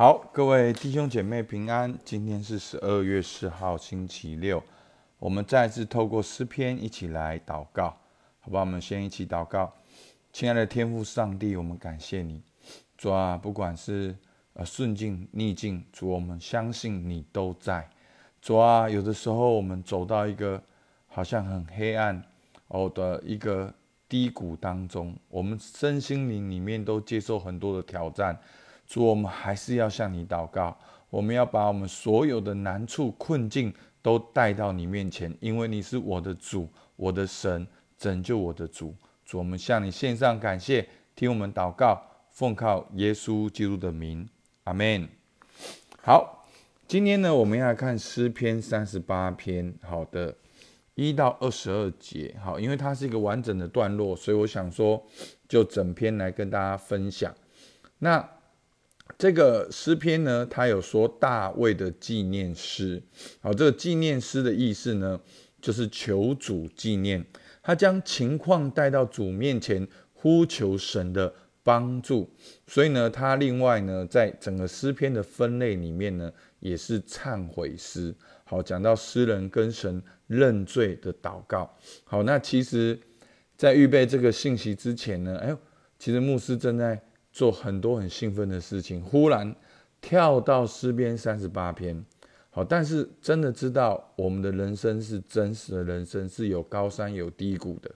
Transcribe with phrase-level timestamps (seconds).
[0.00, 1.94] 好，各位弟兄姐妹平安。
[2.06, 4.62] 今天是十二月四号，星期六。
[5.18, 7.94] 我们再次透过诗篇一起来祷告，
[8.38, 8.60] 好吧？
[8.60, 9.70] 我们先一起祷告。
[10.32, 12.42] 亲爱的天父上帝，我们感谢你，
[12.96, 14.16] 主啊，不管是
[14.54, 17.86] 呃顺境逆境，主，我们相信你都在。
[18.40, 20.62] 主啊，有的时候我们走到一个
[21.08, 22.24] 好像很黑暗
[22.68, 23.70] 哦的一个
[24.08, 28.40] 低谷当中，我们身心灵里面都接受很多的挑战。
[28.90, 30.76] 主，我们还是要向你祷告，
[31.10, 37.64] 我们要把我们所有的难处、困境都带到你面前，因为你是我的主，我的神，
[37.96, 38.92] 拯救我的主。
[39.24, 44.28] 主，我们向你献上感谢，听我们祷告，奉靠耶稣基督的名，
[44.64, 45.08] 阿门。
[46.02, 46.44] 好，
[46.88, 50.34] 今天呢，我们要看诗篇三十八篇，好的，
[50.96, 55.00] 一到二十二节，好，因为它是一个完整的段落，所以我想说，
[55.48, 57.32] 就整篇来跟大家分享。
[58.00, 58.28] 那
[59.18, 63.02] 这个诗篇呢，它有说大卫的纪念诗。
[63.40, 65.20] 好，这个纪念诗的意思呢，
[65.60, 67.24] 就是求主纪念，
[67.62, 72.30] 他将情况带到主面前，呼求神的帮助。
[72.66, 78.14] 所以呢，他另外呢，在整个诗篇的分类里面呢，也是忏悔诗。
[78.44, 81.76] 好，讲到诗人跟神认罪的祷告。
[82.04, 82.98] 好，那其实，
[83.56, 85.58] 在预备这个信息之前呢，哎呦，
[85.98, 87.00] 其实牧师正在。
[87.32, 89.54] 做很多很兴奋的事情，忽然
[90.00, 92.04] 跳到诗篇三十八篇，
[92.50, 97.90] 好，但是真的知道我们的人生是真实的人生，是有高山有低谷的。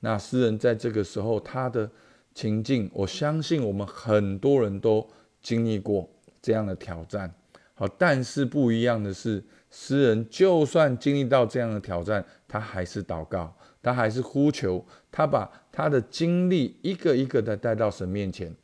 [0.00, 1.90] 那诗人在这个时候他的
[2.32, 5.06] 情境，我相信我们很多人都
[5.42, 6.08] 经历过
[6.40, 7.34] 这样的挑战，
[7.74, 18.54] 好，但是不一样的是，诗人就算经历到这样的挑战，他还是祷告，他还是呼求，他把他的经历一个一个的带到神面前。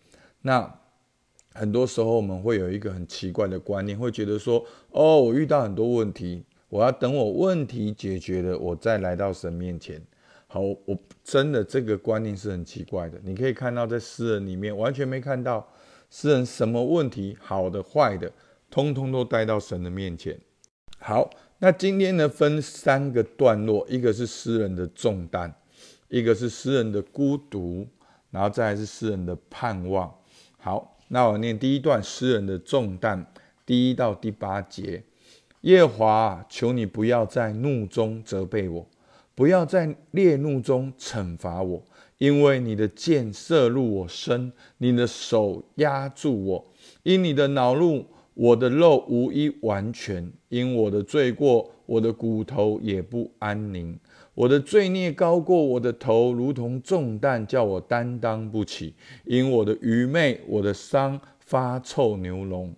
[0.46, 0.78] 那
[1.54, 10.02] 很多时候我们会有一个很奇怪的观念，会觉得说：哦，我遇到很多问题，我要等我问题解决了，我再来到神面前。
[10.46, 13.18] 好，我真的这个观念是很奇怪的。
[13.24, 15.66] 你可以看到在诗人里面完全没看到
[16.10, 18.30] 诗人什么问题，好的坏的，
[18.70, 20.38] 通通都带到神的面前。
[20.98, 25.54] 好，那今天呢分三个段落，一个是诗人的重担，
[26.08, 27.86] 一个是诗人的孤独，
[28.30, 30.12] 然后再是诗人的盼望。
[30.64, 33.26] 好，那我念第一段诗人的重担，
[33.66, 35.04] 第一到第八节。
[35.60, 38.86] 耶华，求你不要在怒中责备我，
[39.34, 41.84] 不要在烈怒中惩罚我，
[42.16, 46.72] 因为你的箭射入我身，你的手压住我。
[47.02, 53.98] 因你的恼怒，我的肉无一完全；因我的罪过，我的骨头也不安宁。
[54.34, 58.94] 我的罪孽高过我的头，如同重担，叫我担当不起。
[59.24, 62.72] 因我的愚昧，我的伤发臭牛脓，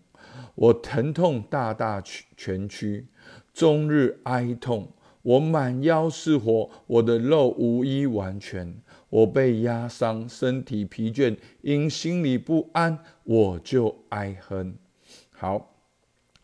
[0.54, 2.02] 我疼痛大大
[2.36, 3.06] 全躯，
[3.54, 4.88] 终日哀痛。
[5.22, 8.76] 我满腰是火，我的肉无一完全。
[9.08, 14.76] 我被压伤，身体疲倦，因心里不安，我就哀哼。
[15.30, 15.74] 好，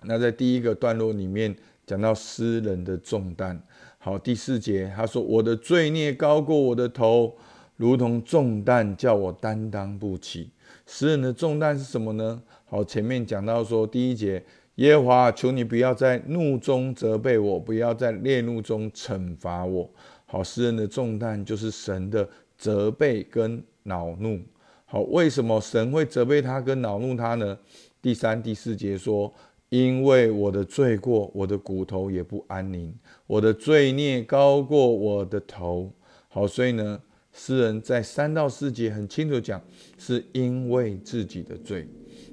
[0.02, 1.54] 那在第一个段落里面
[1.86, 3.62] 讲到诗人的重担。
[4.04, 7.36] 好，第四节他说：“我的罪孽高过我的头，
[7.76, 10.50] 如同重担，叫我担当不起。
[10.86, 12.42] 诗人的重担是什么呢？
[12.68, 19.88] 好，前面讲到说，第一节，耶和华，求你不要在怒中责备我，不要在烈怒中惩罚我。
[20.26, 24.40] 好，诗人的重担就是神的责备跟恼怒。
[24.84, 27.56] 好，为什么神会责备他跟恼怒他呢？
[28.02, 29.32] 第三、第四节说。”
[29.72, 32.92] 因为我的罪过，我的骨头也不安宁；
[33.26, 35.90] 我的罪孽高过我的头。
[36.28, 37.00] 好，所以呢，
[37.32, 39.58] 诗人在三到四节很清楚讲，
[39.96, 41.88] 是因为自己的罪。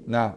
[0.06, 0.36] 那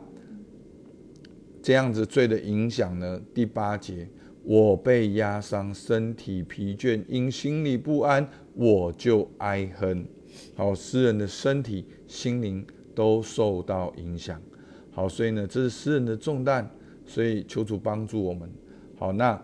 [1.61, 3.21] 这样子罪的影响呢？
[3.35, 4.09] 第八节，
[4.45, 10.07] 我被压伤，身体疲倦，因心里不安，我就哀哼。
[10.55, 12.65] 好，诗人的身体、心灵
[12.95, 14.41] 都受到影响。
[14.93, 16.71] 好，所以呢，这是诗人的重担。
[17.07, 18.49] 所以求主帮助我们。
[18.97, 19.41] 好，那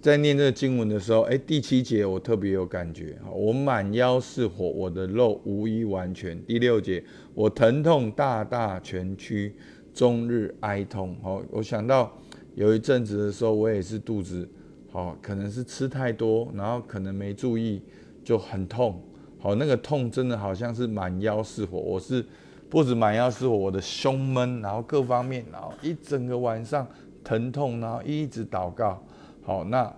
[0.00, 3.18] 在念这个经文的时候，哎，第七节我特别有感觉。
[3.32, 6.42] 我满腰是火，我的肉无一完全。
[6.44, 7.02] 第六节，
[7.34, 9.54] 我疼痛大大全躯，
[9.92, 11.16] 终日哀痛。
[11.22, 12.16] 好，我想到
[12.54, 14.48] 有一阵子的时候，我也是肚子，
[14.90, 17.82] 好，可能是吃太多，然后可能没注意，
[18.22, 19.02] 就很痛。
[19.38, 22.24] 好，那个痛真的好像是满腰是火，我是。
[22.70, 26.86] 不止满腰是我的胸闷，然后各方面，然后一整个晚上
[27.24, 29.02] 疼痛，然后一直祷告。
[29.42, 29.92] 好，那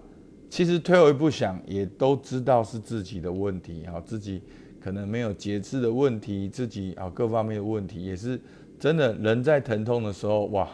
[0.48, 4.42] 其实退后一步想，也都知道是自己的问题，好，自己
[4.80, 8.40] 可能没有节制的问题，自己啊各方面的问题，也是
[8.78, 10.66] 真的，人在疼痛的时候，哇，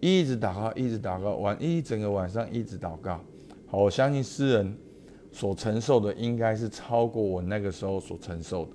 [0.00, 3.20] 一直祷告，一直祷告，晚一整个晚上一直祷告。
[3.66, 4.74] 好，我相信诗人
[5.30, 8.70] 所承受的应该是超过我那个时候所承受的。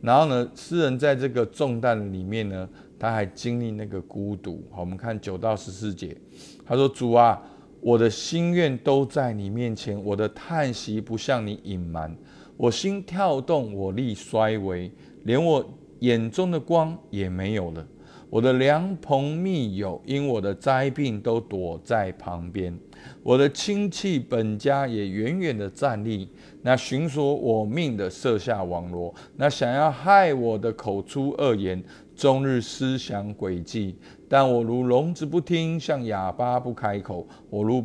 [0.00, 2.68] 然后呢，诗人在这个重担里面呢，
[2.98, 4.62] 他还经历那个孤独。
[4.70, 6.16] 好，我们看九到十四节，
[6.64, 7.42] 他说：“主啊，
[7.80, 12.16] 我的心愿都在你面前，我的叹息不向你隐瞒。
[12.56, 14.90] 我心跳动，我力衰微，
[15.24, 15.64] 连我
[16.00, 17.86] 眼中的光也没有了。
[18.30, 22.78] 我的良朋密友因我的灾病都躲在旁边。”
[23.22, 26.28] 我的亲戚本家也远远的站立，
[26.62, 31.82] 那寻索我命的设下网罗，那想要害我的口出恶言，
[32.16, 33.96] 终日思想诡计。
[34.28, 37.26] 但我如聋子不听，像哑巴不开口。
[37.48, 37.84] 我如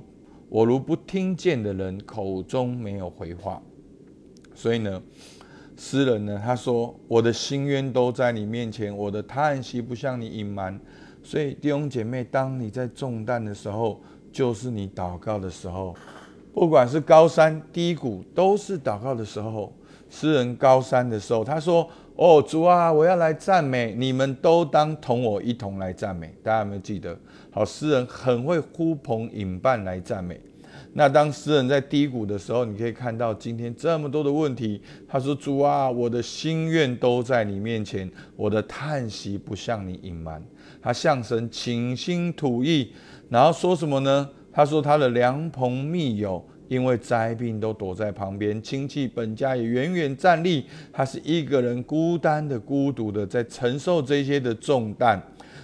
[0.49, 3.61] 我如不听见的人，口中没有回话。
[4.55, 5.01] 所以呢，
[5.85, 10.79] 诗人呢，他说：“我的心愿都在你面前，我的叹息不向你隐瞒。”
[11.21, 13.99] 所以弟兄姐妹，当你在重担的时候，
[14.31, 15.93] 就是你祷告的时候，
[16.53, 19.73] 不管是高山低谷，都是祷告的时候。
[20.09, 27.19] 诗人高山的时候，他说：“哦，主啊，我要来赞美你们，都当同我一同来赞美。”大家有没有记得？
[27.51, 30.39] 好，诗人很会呼朋引伴来赞美。
[30.95, 34.79] 那当诗人在低谷的时候，你可以看到今天这么多的问题。
[35.07, 40.39] 他说：“主啊，我的心愿都在你面前，我的叹息不向你隐瞒。”
[40.81, 42.91] 他向神倾心吐意。
[43.29, 44.29] 然后说什么呢？
[44.51, 50.65] 他说他的良朋密友因为灾病都躲在旁边，亲戚本家也远远站立。
[50.91, 55.19] 他是一个人孤单的、孤独的，在承受这些的重担，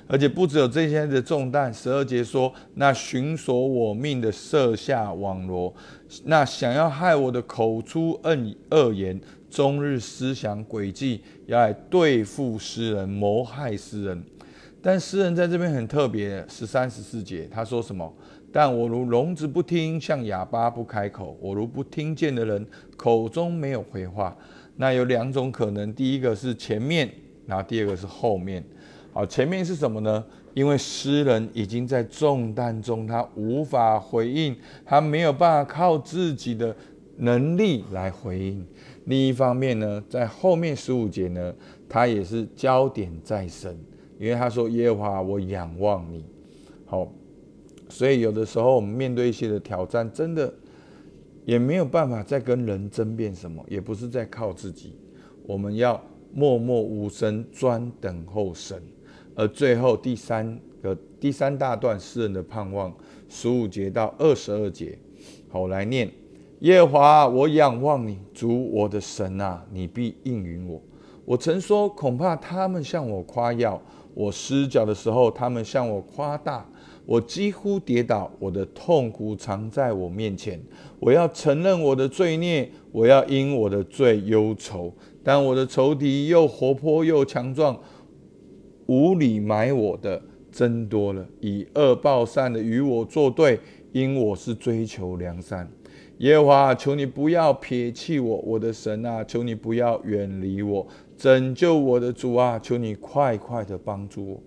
[0.07, 1.73] 而且不只有这些的重担。
[1.73, 5.73] 十二节说，那寻索我命的设下网罗，
[6.25, 8.37] 那想要害我的口出恶
[8.71, 9.19] 恶言，
[9.49, 14.23] 终日思想诡计，要来对付诗人，谋害诗人。
[14.81, 18.13] 但诗人在这边很特别，十三十四节他说什么？
[18.51, 21.37] 但我如聋子不听，像哑巴不开口。
[21.39, 22.65] 我如不听见的人，
[22.97, 24.35] 口中没有回话。
[24.77, 27.07] 那有两种可能，第一个是前面，
[27.45, 28.63] 然后第二个是后面。
[29.11, 30.23] 好，前面是什么呢？
[30.53, 36.75] 因为诗人已经在重担中，他无法回应，他没有办法靠自己的
[37.17, 38.65] 能力来回应。
[39.05, 41.53] 另一方面呢，在后面十五节呢，
[41.87, 43.77] 他也是焦点在身。
[44.19, 46.25] 因为他说：“耶和华，我仰望你。”
[46.85, 47.09] 好，
[47.87, 50.53] 所以有的时候我们面对一些的挑战，真的
[51.45, 54.93] 也没有办法再跟人争辩什么，也不是在靠自己。
[55.47, 56.03] 我们要
[56.33, 58.81] 默默无声，专等候神。
[59.39, 62.93] 而最后第三个第三大段诗人的盼望，
[63.29, 64.99] 十五节到二十二节，
[65.47, 66.11] 好我来念：
[66.59, 70.81] 耶和华，我仰望你，主我的神啊，你必应允我。
[71.23, 73.81] 我曾说，恐怕他们向我夸耀。
[74.13, 76.65] 我失脚的时候，他们向我夸大；
[77.05, 80.61] 我几乎跌倒，我的痛苦藏在我面前。
[80.99, 84.93] 我要承认我的罪孽，我要因我的罪忧愁。
[85.23, 87.79] 但我的仇敌又活泼又强壮，
[88.89, 90.19] 无理埋我的
[90.51, 93.59] 增多了，以恶报善的与我作对，
[93.91, 95.69] 因我是追求良善。
[96.17, 100.87] 耶和华，求你不要撇弃我，我的神啊，求你不要远离我。
[101.15, 104.43] 拯救我的主啊，求你快快的帮助我。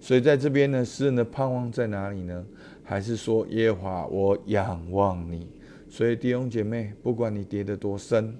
[0.00, 2.44] 所以在这边呢，诗人的盼望在哪里呢？
[2.82, 5.46] 还是说耶和华，我仰望你。
[5.88, 8.36] 所以弟兄姐妹，不管你跌得多深，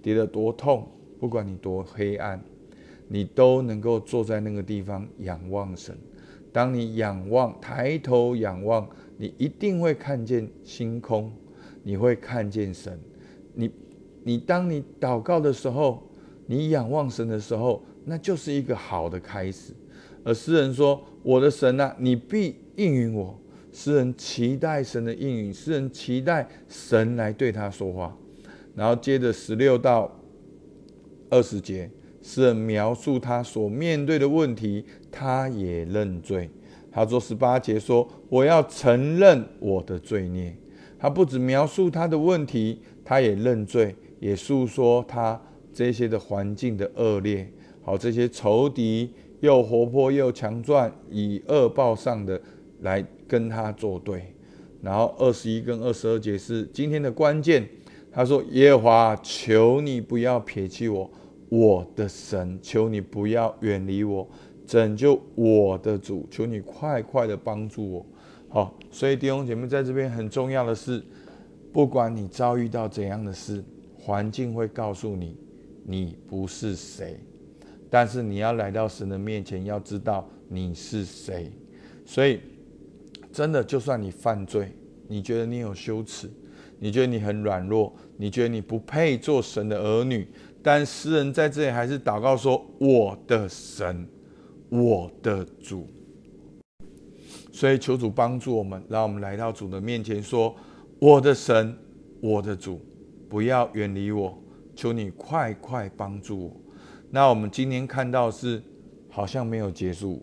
[0.00, 2.40] 跌得多痛，不管你多黑暗，
[3.08, 5.96] 你都能够坐在那个地方仰望神。
[6.52, 11.32] 当你仰望，抬头仰望，你一定会看见星空，
[11.82, 12.98] 你会看见神。
[13.54, 13.70] 你，
[14.22, 16.02] 你当你祷告的时候。
[16.46, 19.72] 你仰望神的时候，那就是一个好的开始。
[20.22, 23.34] 而诗人说：“我的神啊，你必应允我。”
[23.72, 28.14] 诗人期待神的应允，诗人期待神来对他说话。
[28.74, 30.14] 然后接着十六到
[31.30, 31.90] 二十节，
[32.24, 36.48] 诗人描述他所面对的问题，他也认罪。
[36.90, 40.56] 他说十八节说：“我要承认我的罪孽。”
[40.98, 45.38] 他不止描述他的问题，他也认罪，也诉说他。
[45.76, 47.50] 这些的环境的恶劣，
[47.82, 52.40] 好，这些仇敌又活泼又强壮，以恶报上的
[52.82, 54.22] 来跟他作对。
[54.80, 57.68] 然后二十一跟二十二节是今天的关键。
[58.12, 61.10] 他说：“耶和华，求你不要撇弃我，
[61.56, 64.28] 我的神，求你不要远离我，
[64.66, 68.06] 拯救我的主，求你快快的帮助我。”
[68.48, 71.02] 好，所以弟兄姐妹在这边很重要的是，
[71.72, 73.62] 不管你遭遇到怎样的事，
[73.98, 75.36] 环境会告诉你。
[75.86, 77.20] 你不是谁，
[77.90, 81.52] 但是你要来到神的面前，要知道你是谁。
[82.06, 82.40] 所以，
[83.30, 84.72] 真的，就算你犯罪，
[85.06, 86.30] 你觉得你有羞耻，
[86.78, 90.26] 你觉得你很软弱，你觉得你不配做神的儿女，
[90.62, 94.06] 但诗人在这里还是祷告说：“我的神，
[94.68, 95.86] 我的主。”
[97.52, 100.54] 所以求主帮助我们，让我们来到主的面前说
[100.98, 101.76] ：“我的神，
[102.20, 102.80] 我的主，
[103.28, 104.36] 不要远离我，
[104.74, 106.56] 求你快快帮助我。”
[107.10, 108.62] 那我们今天看到是
[109.08, 110.22] 好像没有结束。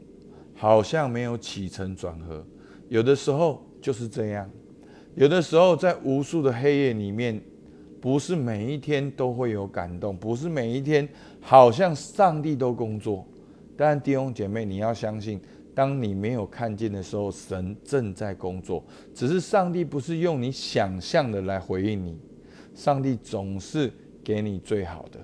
[0.53, 2.45] 好像没有起承转合，
[2.87, 4.47] 有的时候就是这样，
[5.15, 7.39] 有的时候在无数的黑夜里面，
[7.99, 11.07] 不是每一天都会有感动，不是每一天
[11.39, 13.25] 好像上帝都工作。
[13.75, 15.39] 但弟兄姐妹，你要相信，
[15.73, 18.83] 当你没有看见的时候，神正在工作。
[19.13, 22.17] 只是上帝不是用你想象的来回应你，
[22.73, 23.91] 上帝总是
[24.23, 25.19] 给你最好的。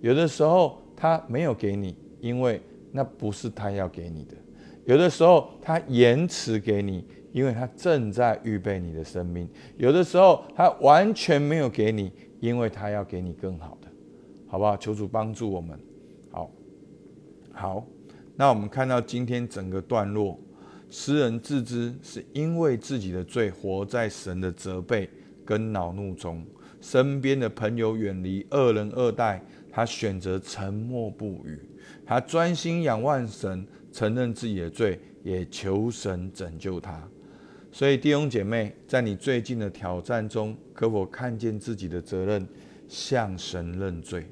[0.00, 2.60] 有的时候他没有给你，因为
[2.92, 4.34] 那不是他要给你的。
[4.84, 9.46] 有的时候他延迟给你，因为他正在预备你的生命；
[9.76, 13.88] 有的时候他完全没有给你，因为他要给你更好的，
[14.46, 14.76] 好不好？
[14.76, 15.78] 求主帮助我们。
[16.30, 16.50] 好，
[17.52, 17.86] 好，
[18.36, 20.38] 那我们看到今天整个段落，
[20.88, 25.08] 诗人自知是因为自己的罪，活在神的责备
[25.44, 26.44] 跟恼怒中，
[26.80, 31.58] 身边的朋友远离，恶人恶待他，选择沉默不语，
[32.04, 33.66] 他专心仰望神。
[33.92, 37.02] 承认自己的罪，也求神拯救他。
[37.72, 42.46] 所以弟兄姐妹，在你最近的挑战中，可否看见自己的责任，
[42.88, 44.26] 向神认罪？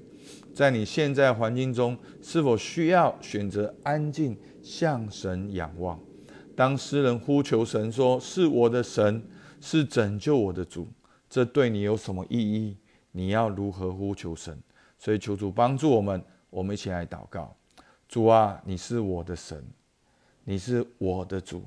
[0.52, 5.98] 在你现在环境中，是否需要选择安静，向神仰望？
[6.56, 9.22] 当诗人呼求神说：“是我的神，
[9.60, 10.88] 是拯救我的主。”
[11.30, 12.76] 这对你有什么意义？
[13.12, 14.58] 你要如何呼求神？
[14.98, 17.54] 所以求主帮助我们，我们一起来祷告。
[18.08, 19.64] 主啊，你是我的神，
[20.42, 21.62] 你是我的主。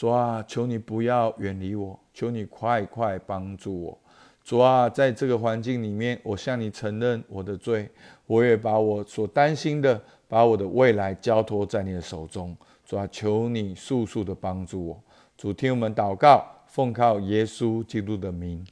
[0.00, 3.98] 主啊，求你不要远离我，求你快快帮助我。
[4.42, 7.86] 主啊，在这个环境里面，我向你承认我的罪，
[8.24, 12.56] 我也把我所担心的，把我的未来交托在你的手中。
[12.86, 15.02] 主啊，求你速速的帮助我。
[15.36, 18.66] 主，听我们祷告，奉靠耶稣基督的名，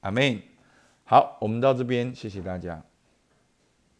[0.00, 0.38] 阿门。
[1.04, 2.84] 好，我们到这边，谢谢大家。